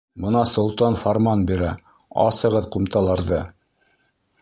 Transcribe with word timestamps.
Бына 0.23 0.39
солтан 0.53 0.97
фарман 1.01 1.45
бирә: 1.51 1.71
«Асығыҙ 2.25 2.73
ҡумталарҙы!» 2.77 3.45